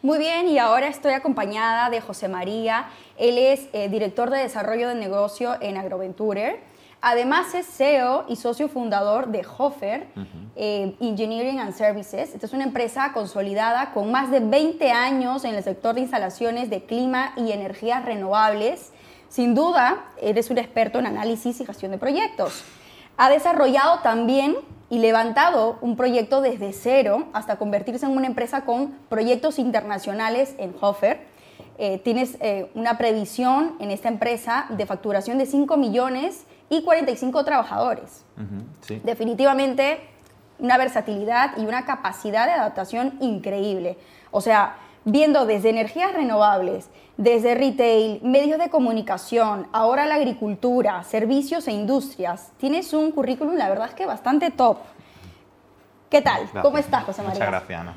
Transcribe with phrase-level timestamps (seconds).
[0.00, 2.86] Muy bien, y ahora estoy acompañada de José María.
[3.16, 6.60] Él es eh, director de desarrollo de negocio en Agroventure.
[7.00, 10.06] Además es CEO y socio fundador de Hofer
[10.54, 12.32] eh, Engineering and Services.
[12.32, 16.70] Esta es una empresa consolidada con más de 20 años en el sector de instalaciones
[16.70, 18.92] de clima y energías renovables.
[19.28, 22.62] Sin duda, eres un experto en análisis y gestión de proyectos.
[23.16, 24.56] Ha desarrollado también
[24.90, 30.74] y levantado un proyecto desde cero hasta convertirse en una empresa con proyectos internacionales en
[30.80, 31.20] Hofer.
[31.78, 37.44] Eh, tienes eh, una previsión en esta empresa de facturación de 5 millones y 45
[37.44, 38.24] trabajadores.
[39.04, 40.00] Definitivamente
[40.58, 43.96] una versatilidad y una capacidad de adaptación increíble.
[44.30, 44.76] O sea,
[45.10, 52.52] viendo desde energías renovables, desde retail, medios de comunicación, ahora la agricultura, servicios e industrias,
[52.58, 54.78] tienes un currículum, la verdad es que bastante top.
[56.10, 56.48] ¿Qué tal?
[56.62, 57.34] ¿Cómo estás, José María?
[57.34, 57.94] Muchas gracias, Ana.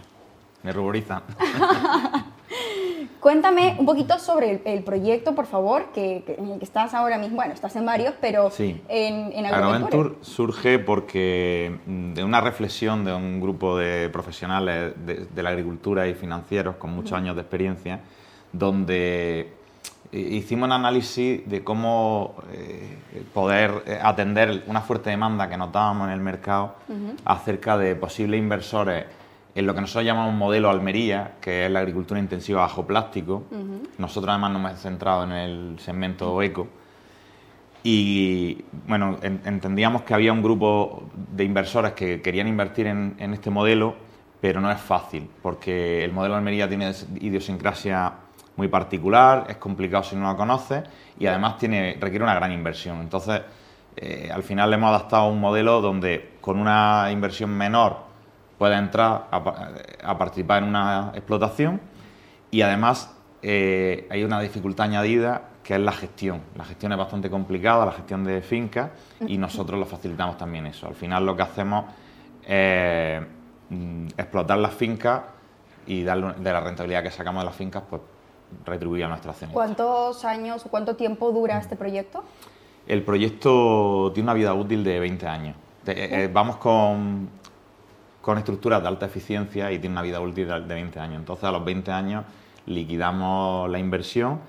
[0.64, 1.22] Me ruboriza.
[3.20, 7.36] Cuéntame un poquito sobre el, proyecto, por favor, que, en el que estás ahora mismo.
[7.36, 8.82] Bueno, estás en varios, pero sí.
[8.88, 15.44] en, en Agroventure surge porque mm, de una reflexión de un grupo de profesionales de,
[15.44, 18.02] la agricultura y financieros con muchos años de experiencia,
[18.52, 19.54] donde
[20.12, 22.98] hicimos un análisis de cómo eh,
[23.34, 26.76] poder eh, atender una fuerte demanda que notábamos en el mercado
[27.26, 29.06] acerca de posibles inversores
[29.54, 33.44] en lo que nosotros llamamos modelo Almería, que es la agricultura intensiva bajo plástico.
[33.98, 36.68] Nosotros además nos hemos centrado en el segmento eco.
[37.84, 43.96] Y bueno, entendíamos que había un grupo de inversores que querían invertir en, este modelo,
[44.40, 48.14] pero no es fácil, porque el modelo Almería tiene idiosincrasia
[48.56, 50.84] muy particular, es complicado si no lo conoces
[51.20, 53.02] y además tiene, requiere una gran inversión.
[53.02, 53.42] Entonces,
[53.98, 58.11] eh, al final le hemos adaptado un modelo donde con una inversión menor
[58.62, 61.82] puede entrar a, participar en una explotación
[62.52, 66.42] y además eh, hay una dificultad añadida que es la gestión.
[66.56, 68.92] La gestión es bastante complicada, la gestión de fincas
[69.26, 70.86] y nosotros lo facilitamos también eso.
[70.88, 71.86] Al final lo que hacemos
[72.46, 73.24] es
[73.70, 75.24] mm, explotar las fincas
[75.88, 78.04] y de la rentabilidad que sacamos de las fincas, pues
[78.64, 79.50] retribuir a nuestra acción.
[79.54, 82.24] ¿Cuántos años o cuánto tiempo dura este proyecto?
[82.86, 85.56] El proyecto tiene una vida útil de 20 años.
[85.88, 87.41] Eh, eh, vamos con
[88.22, 91.20] con estructuras de alta eficiencia y tiene una vida útil de 20 años.
[91.20, 92.26] Entonces, a los 20 años
[92.68, 94.40] liquidamos la inversión.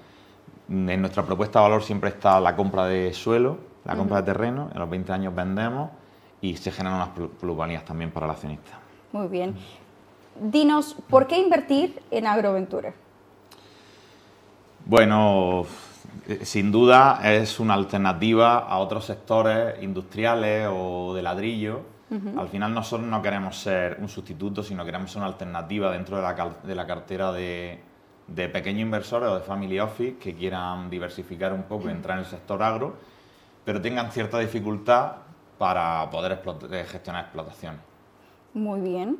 [0.69, 4.71] En nuestra propuesta de valor siempre está la compra de suelo, la compra de terreno.
[4.73, 5.91] En los 20 años vendemos
[6.41, 8.79] y se generan unas plusvalías también para el accionista.
[9.13, 9.55] Muy bien.
[10.41, 12.95] Dinos, ¿por qué invertir en Agroventure?
[14.85, 15.65] Bueno,
[16.27, 21.92] eh, sin duda es una alternativa a otros sectores industriales o de ladrillo
[22.37, 26.23] al final nosotros no queremos ser un sustituto, sino queremos ser una alternativa dentro de
[26.23, 27.81] la, de la cartera de,
[28.27, 32.31] de pequeños inversores o de family office que quieran diversificar un poco, entrar en el
[32.31, 32.95] sector agro,
[33.65, 35.13] pero tengan cierta dificultad
[35.59, 37.81] para poder eh, gestionar explotaciones.
[38.55, 39.19] Muy bien.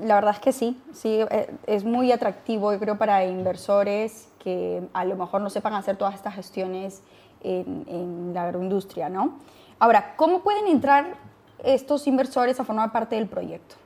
[0.00, 4.82] La verdad es que sí, sí, eh, es muy atractivo, yo creo, para inversores que
[4.92, 7.02] a lo mejor no sepan hacer todas estas gestiones
[7.42, 9.38] en, en la agroindustria, ¿no?
[9.78, 11.16] Ahora, ¿cómo pueden entrar
[11.64, 13.76] estos inversores a formar parte del proyecto?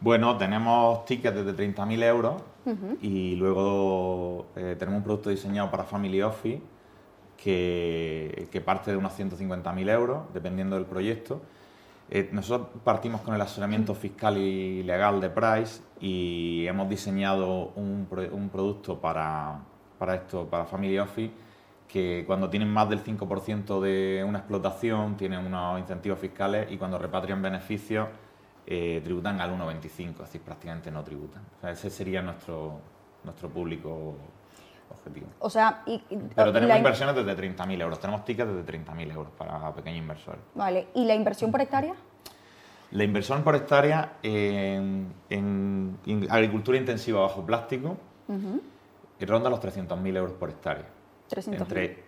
[0.00, 2.34] Bueno, tenemos tickets desde 30.000 euros
[3.00, 6.60] y luego eh, tenemos un producto diseñado para Family Office
[7.36, 11.40] que, que parte de unos 150.000 euros, dependiendo del proyecto.
[12.10, 18.06] Eh, nosotros partimos con el asesoramiento fiscal y legal de Price y hemos diseñado un,
[18.32, 19.60] un producto para,
[19.98, 21.32] para esto, para Family Office,
[21.94, 26.98] que cuando tienen más del 5% de una explotación tienen unos incentivos fiscales y cuando
[26.98, 28.08] repatrian beneficios
[28.66, 31.44] eh, tributan al 1,25, es decir, prácticamente no tributan.
[31.62, 32.80] ese sería nuestro,
[33.22, 34.16] nuestro público
[34.90, 35.28] objetivo.
[35.38, 36.02] O sea, y,
[36.34, 40.40] Pero tenemos inversiones desde 30.000 euros, tenemos tickets desde 30.000 euros para pequeños inversores.
[40.56, 41.94] Vale, ¿y la inversión por hectárea?
[42.90, 45.12] La inversión por hectárea en,
[46.28, 47.96] agricultura intensiva bajo plástico
[49.20, 50.93] ronda los 300.000 euros por hectárea
[51.30, 52.04] entre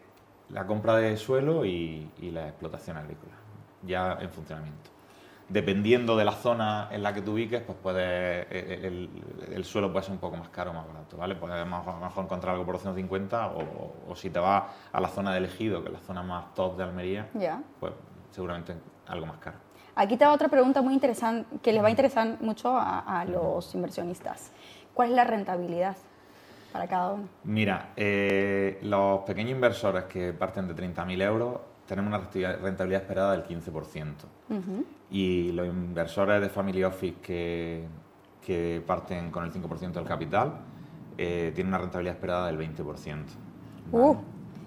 [0.51, 3.33] la compra de suelo y, la explotación agrícola,
[3.83, 4.91] ya en funcionamiento.
[5.49, 9.09] Dependiendo de la zona en la que te ubiques, pues puede, eh, eh,
[9.55, 11.37] el, suelo puede ser un poco más caro o más barato, ¿vale?
[11.37, 15.31] Puedes mejor, mejor encontrar algo por 150 o, o, si te vas a la zona
[15.31, 17.29] de elegido, que es la zona más top de Almería,
[17.79, 17.93] pues
[18.33, 18.75] seguramente
[19.07, 19.59] algo más caro.
[19.95, 23.73] Aquí te va otra pregunta muy interesante que les va a interesar mucho a los
[23.75, 24.51] inversionistas.
[24.95, 25.97] ¿Cuál es la rentabilidad
[26.77, 27.29] para cada uno?
[27.45, 31.59] Mira, eh, los pequeños inversores que parten de 30.000 euros
[31.89, 32.29] tenemos una
[32.59, 34.15] rentabilidad esperada del 15%.
[35.11, 37.85] Y los inversores de Family Office que,
[38.45, 40.53] que parten con el 5% del capital,
[41.17, 43.25] eh, tienen una rentabilidad esperada del 20%.
[43.93, 44.17] Uh,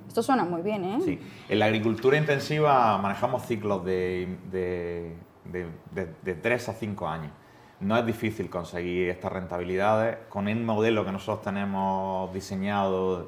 [0.08, 1.00] esto suena muy bien, ¿eh?
[1.04, 1.20] Sí.
[1.50, 7.32] En la agricultura intensiva manejamos ciclos de, de, 3 a 5 años.
[7.82, 13.28] No es difícil conseguir estas rentabilidades con el modelo que nosotros tenemos diseñado,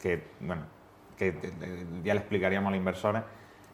[0.00, 0.62] que, bueno,
[1.18, 1.34] que
[2.02, 3.22] ya le explicaríamos a los inversores.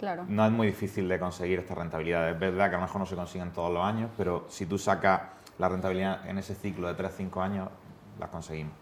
[0.00, 0.25] Claro.
[0.28, 2.34] No es muy difícil de conseguir estas rentabilidades.
[2.34, 4.78] Es verdad que a lo mejor no se consiguen todos los años, pero si tú
[4.78, 5.22] sacas
[5.58, 7.69] la rentabilidad en ese ciclo de 3 a 5 años,
[8.19, 8.75] la conseguimos.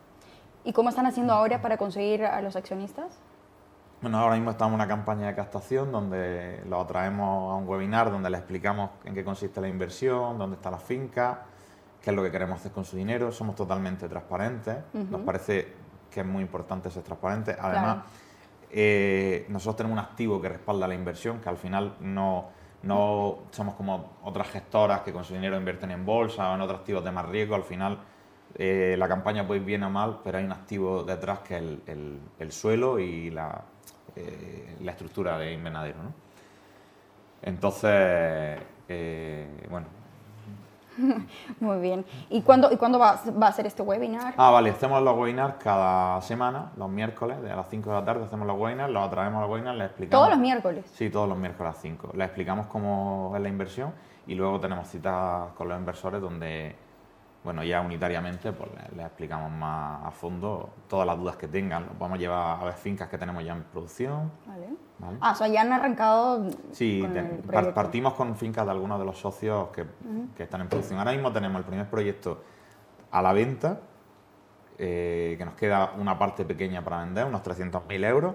[0.64, 3.18] ¿Y cómo están haciendo ahora para conseguir a los accionistas?
[4.06, 8.08] Bueno, ahora mismo estamos en una campaña de captación donde los atraemos a un webinar
[8.08, 11.42] donde les explicamos en qué consiste la inversión, dónde está la finca,
[12.00, 13.32] qué es lo que queremos hacer con su dinero.
[13.32, 14.76] Somos totalmente transparentes.
[14.92, 15.72] Nos parece
[16.08, 17.56] que es muy importante ser transparentes.
[17.60, 18.04] Además,
[18.70, 22.50] eh, nosotros tenemos un activo que respalda la inversión, que al final no,
[22.84, 26.78] no somos como otras gestoras que con su dinero invierten en bolsa o en otros
[26.78, 27.56] activos de más riesgo.
[27.56, 27.98] Al final
[28.54, 31.62] eh, la campaña puede ir bien o mal, pero hay un activo detrás que es
[32.38, 33.64] el, suelo y la,
[34.16, 36.02] eh, la, estructura de invernadero.
[36.02, 36.12] ¿no?
[37.42, 38.58] Entonces,
[38.88, 39.86] eh, bueno.
[41.60, 42.04] Muy bien.
[42.30, 44.34] ¿Y cuándo, y cuándo va, va, a ser este webinar?
[44.36, 48.24] Ah, vale, hacemos los webinars cada semana, los miércoles, a las 5 de la tarde
[48.24, 50.20] hacemos los webinars, los atraemos a los webinars, les explicamos...
[50.20, 50.86] ¿Todos los miércoles?
[50.94, 52.12] Sí, todos los miércoles a las 5.
[52.14, 53.92] Les explicamos cómo es la inversión
[54.26, 56.74] y luego tenemos citas con los inversores donde
[57.46, 61.86] bueno, ya unitariamente pues les, explicamos más a fondo todas las dudas que tengan.
[61.96, 64.32] vamos a llevar a ver fincas que tenemos ya en producción.
[64.44, 64.66] Vale.
[65.20, 66.50] Ah, o sea, ya han arrancado.
[66.72, 67.06] Sí,
[67.72, 69.86] partimos con fincas de algunos de los socios que,
[70.42, 70.98] están en producción.
[70.98, 72.42] Ahora mismo tenemos el primer proyecto
[73.12, 73.78] a la venta,
[74.76, 78.34] eh, que nos queda una parte pequeña para vender, unos 300.000 euros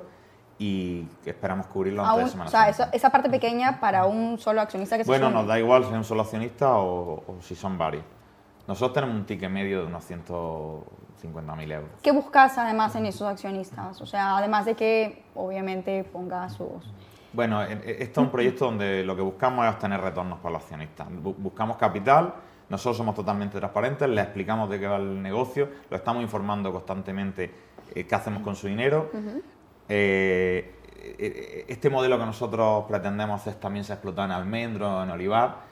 [0.57, 2.53] y esperamos cubrirlo en tres semanas.
[2.53, 5.83] O sea, esa parte pequeña para un solo accionista que se Bueno, nos da igual
[5.83, 8.05] si es un solo accionista o si son varios.
[8.67, 11.89] Nosotros tenemos un ticket medio de unos 150.000 euros.
[12.01, 13.99] ¿Qué buscas además en esos accionistas?
[14.01, 16.69] O sea, además de que obviamente ponga sus...
[17.33, 21.07] Bueno, este es un proyecto donde lo que buscamos es obtener retornos para los accionistas.
[21.11, 22.33] Buscamos capital,
[22.69, 27.49] nosotros somos totalmente transparentes, les explicamos de qué va el negocio, lo estamos informando constantemente
[27.95, 29.09] eh, qué hacemos con su dinero.
[29.87, 30.75] Eh,
[31.17, 35.70] eh, este modelo que nosotros pretendemos hacer también se ha explotado en almendro, en olivar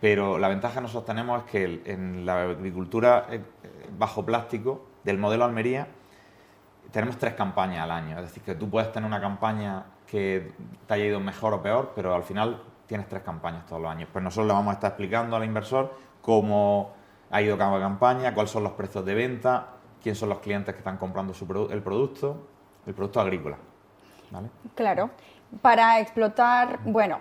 [0.00, 3.40] pero la ventaja que nosotros tenemos es que en la agricultura eh,
[3.98, 5.88] bajo plástico del modelo Almería
[6.92, 8.16] tenemos tres campañas al año.
[8.18, 10.52] Es decir, que tú puedes tener una campaña que
[10.86, 14.08] te haya ido mejor o peor, pero al final tienes tres campañas todos los años.
[14.12, 16.92] Pues nosotros le vamos a estar explicando al inversor cómo
[17.30, 19.66] ha ido cada campaña, cuáles son los precios de venta,
[20.02, 21.34] quién son los clientes que están comprando
[21.70, 22.46] el producto,
[22.86, 23.58] el producto agrícola.
[24.74, 25.10] Claro.
[25.60, 27.20] Para explotar, bueno,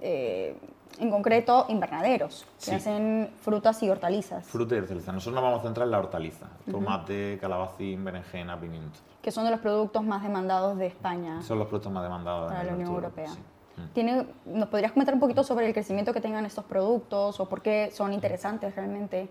[0.00, 0.56] eh,
[1.00, 4.46] en concreto invernaderos, que hacen frutas y hortalizas.
[4.46, 5.14] Frutas y hortalizas.
[5.14, 8.98] Nosotros nos vamos a centrar en la hortaliza, tomate, calabacín, berenjena, pimiento.
[9.22, 11.42] Que son de los productos más demandados de España.
[11.42, 13.30] Son los productos más demandados de la Unión Europea.
[13.30, 13.92] Mm.
[13.94, 17.62] ¿Tiene, ¿Nos podrías comentar un poquito sobre el crecimiento que tengan estos productos o por
[17.62, 19.28] qué son interesantes realmente?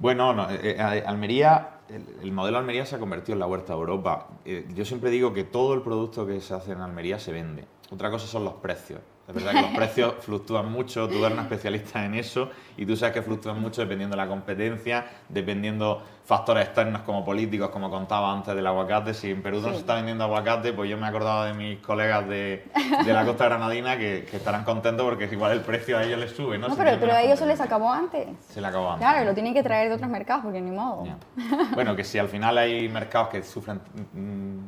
[0.00, 1.80] Bueno, eh, eh, Almería,
[2.22, 4.28] el, modelo Almería se ha convertido en la huerta de Europa.
[4.46, 7.66] Eh, yo siempre digo que todo el producto que se hace en Almería se vende.
[7.90, 9.00] Otra cosa son los precios.
[9.30, 12.96] Es verdad que los precios fluctúan mucho, tú eres una especialista en eso y tú
[12.96, 18.32] sabes que fluctúan mucho dependiendo de la competencia, dependiendo factores externos como políticos, como contaba
[18.32, 19.14] antes del aguacate.
[19.14, 21.78] Si en Perú no se está vendiendo aguacate, pues yo me he acordado de mis
[21.78, 22.66] colegas de,
[23.06, 26.58] la costa granadina que, estarán contentos porque igual el precio a ellos les sube.
[26.58, 28.26] No, no pero, pero a ellos se les acabó antes.
[28.48, 29.06] Se les acabó antes.
[29.06, 31.04] Claro, lo tienen que traer de otros mercados porque ni modo.
[31.74, 33.80] Bueno, que si al final hay mercados que sufren
[34.12, 34.58] mm,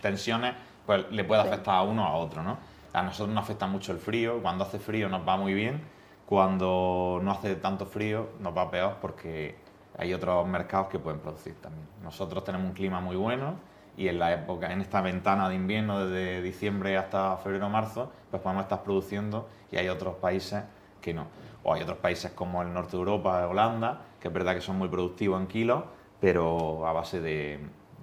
[0.00, 0.54] tensiones,
[0.86, 2.70] pues le puede afectar a uno o a otro, ¿no?
[2.92, 5.80] A nosotros nos afecta mucho el frío, cuando hace frío nos va muy bien,
[6.26, 9.56] cuando no hace tanto frío nos va peor porque
[9.96, 11.86] hay otros mercados que pueden producir también.
[12.02, 13.54] Nosotros tenemos un clima muy bueno
[13.96, 18.42] y en la época, en esta ventana de invierno desde diciembre hasta febrero marzo, pues
[18.42, 20.62] podemos estar produciendo y hay otros países
[21.00, 21.26] que no.
[21.62, 24.76] O hay otros países como el norte de Europa, Holanda, que es verdad que son
[24.76, 25.84] muy productivos en kilos,
[26.20, 27.58] pero a base de,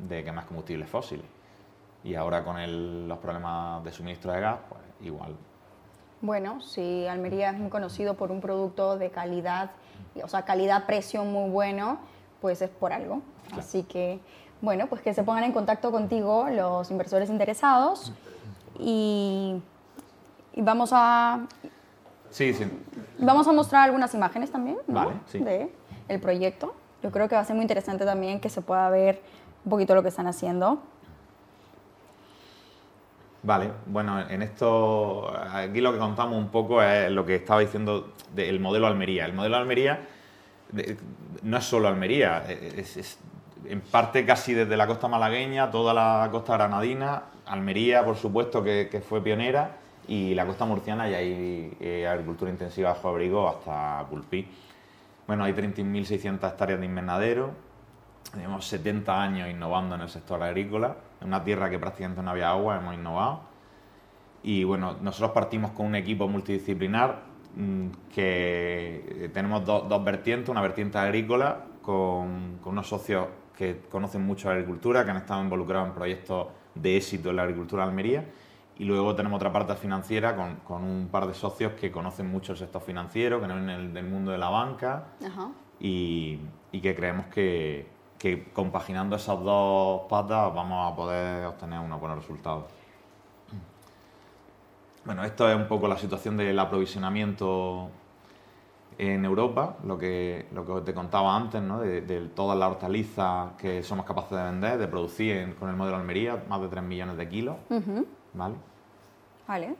[0.07, 1.38] de quemar combustibles fósiles
[2.09, 5.35] y ahora con los problemas de suministro de gas, pues igual.
[6.21, 9.69] Bueno, si Almería es muy conocido por un producto de calidad,
[10.21, 11.99] o sea, calidad-precio muy bueno,
[12.41, 13.21] pues es por algo.
[13.55, 14.19] Así que,
[14.59, 18.11] bueno, pues que se pongan en contacto contigo los inversores interesados
[18.79, 19.61] y,
[20.57, 21.45] vamos a...
[22.31, 22.65] Sí, sí.
[23.19, 25.39] Vamos a mostrar algunas imágenes también vale, sí.
[25.39, 25.71] de
[26.07, 26.73] el proyecto.
[27.03, 29.21] Yo creo que va a ser muy interesante también que se pueda ver
[29.63, 30.79] un poquito lo que están haciendo.
[33.41, 38.13] Vale, bueno, en esto, aquí lo que contamos un poco es lo que estaba diciendo
[38.35, 39.25] del modelo Almería.
[39.25, 40.01] El modelo Almería
[41.43, 43.17] no es solo Almería, es,
[43.65, 49.03] en parte casi desde la costa malagueña, toda la costa granadina, Almería, por supuesto, que,
[49.07, 49.77] fue pionera,
[50.07, 54.47] y la costa murciana, y hay eh, agricultura intensiva bajo abrigo hasta Pulpí.
[55.27, 57.51] Bueno, hay 30.600 hectáreas de invernadero,
[58.31, 62.49] tenemos 70 años innovando en el sector agrícola, en una tierra que prácticamente no había
[62.49, 63.41] agua, hemos innovado.
[64.43, 67.19] Y bueno, nosotros partimos con un equipo multidisciplinar
[67.55, 74.47] mm, que tenemos dos vertientes, una vertiente agrícola con, con, unos socios que conocen mucho
[74.47, 78.25] la agricultura, que han estado involucrados en proyectos de éxito en la agricultura de Almería,
[78.77, 82.53] y luego tenemos otra parte financiera con, con, un par de socios que conocen mucho
[82.53, 85.03] el sector financiero, que no vienen del mundo de la banca.
[85.81, 86.39] Y,
[86.71, 87.87] y, que creemos que,
[88.19, 92.65] que, compaginando esas dos patas vamos a poder obtener unos buenos resultados.
[95.05, 97.89] Bueno, esto es un poco la situación del aprovisionamiento
[98.97, 101.79] en Europa, lo que, lo que te contaba antes, ¿no?
[101.79, 106.43] de, todas las hortalizas que somos capaces de vender, de producir con el modelo Almería,
[106.49, 107.55] más de 3 millones de kilos.
[108.33, 108.55] ¿vale?
[109.47, 109.75] Vale.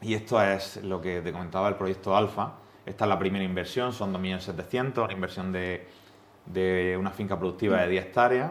[0.00, 2.52] Y esto es lo que te comentaba el proyecto Alfa.
[2.86, 5.86] Esta es la primera inversión, son 2.700.000, una inversión de,
[6.46, 8.50] de, una finca productiva de 10 hectáreas.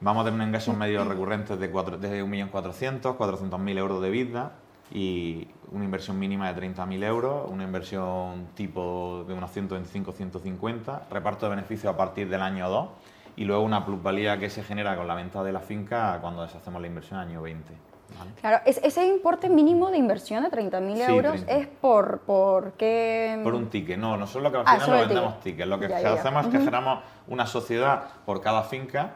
[0.00, 4.52] Vamos a tener ingresos medios recurrentes de, 4, de 1.400.000, 400.000 euros de vida
[4.90, 11.50] y una inversión mínima de 30.000 euros, una inversión tipo de unos 125-150, reparto de
[11.50, 12.88] beneficios a partir del año 2
[13.36, 16.80] y luego una plusvalía que se genera con la venta de la finca cuando deshacemos
[16.80, 17.91] la inversión año 20.
[18.40, 23.40] Claro, ese importe mínimo de inversión de 30.000 euros es por, por qué...
[23.42, 25.68] Por un ticket, no, nosotros lo que al ah, final lo vendemos tickets.
[25.68, 29.14] Lo que hacemos es que generamos una sociedad por cada finca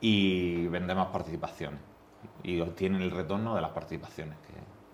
[0.00, 1.80] y vendemos participaciones
[2.42, 4.36] y obtienen el retorno de las participaciones.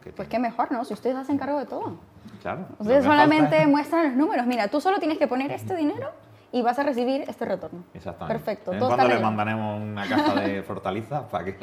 [0.03, 0.85] Que, pues qué mejor, ¿no?
[0.85, 1.97] Si ustedes hacen cargo de todo.
[2.41, 2.65] Claro.
[2.79, 4.47] Ustedes solamente muestran los números.
[4.47, 6.11] Mira, tú solo tienes que poner este dinero
[6.53, 7.85] y vas a recibir este retorno.
[7.93, 8.39] Exactamente.
[8.39, 8.73] Perfecto.
[8.79, 11.59] ¿Cuándo le mandaremos una caja de fortaleza para que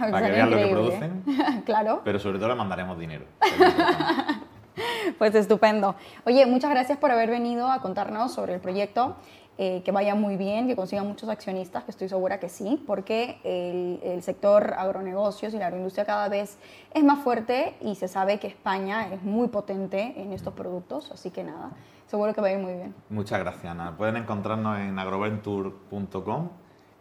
[0.00, 1.24] para que vean lo que producen.
[1.64, 2.00] claro.
[2.04, 3.24] Pero sobre todo le mandaremos dinero.
[5.18, 5.94] pues estupendo.
[6.24, 9.16] Oye, muchas gracias por haber venido a contarnos sobre el proyecto.
[9.62, 13.38] Eh, que vaya muy bien, que consigan muchos accionistas, que estoy segura que sí, porque
[13.44, 16.56] el, el, sector agronegocios y la agroindustria cada vez
[16.94, 21.30] es más fuerte y se sabe que España es muy potente en estos productos, así
[21.30, 21.72] que nada,
[22.06, 22.94] seguro que va a ir muy bien.
[23.10, 23.94] Muchas gracias, Ana.
[23.98, 26.48] Pueden encontrarnos en agroventure.com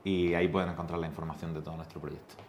[0.04, 2.49] y ahí pueden encontrar la información de todo nuestro proyecto.